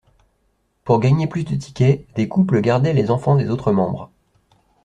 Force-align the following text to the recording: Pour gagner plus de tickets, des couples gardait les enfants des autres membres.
Pour 0.83 0.99
gagner 0.99 1.27
plus 1.27 1.43
de 1.43 1.55
tickets, 1.55 2.07
des 2.15 2.27
couples 2.27 2.61
gardait 2.61 2.91
les 2.93 3.11
enfants 3.11 3.35
des 3.35 3.49
autres 3.49 3.71
membres. 3.71 4.09